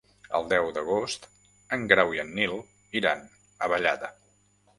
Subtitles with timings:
[0.37, 1.27] El deu d'agost
[1.77, 2.57] en Grau i en Nil
[3.01, 3.23] iran
[3.61, 4.13] a Vallada.